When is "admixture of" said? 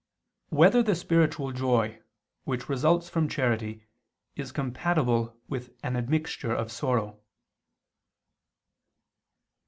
5.95-6.71